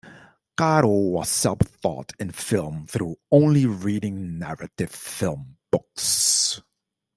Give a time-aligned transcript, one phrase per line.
[0.57, 6.59] Caro was self-taught in film through only reading narrative film books.